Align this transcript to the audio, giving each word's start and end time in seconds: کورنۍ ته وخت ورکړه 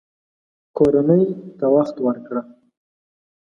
کورنۍ 0.77 1.23
ته 1.57 1.65
وخت 1.75 1.95
ورکړه 2.05 2.41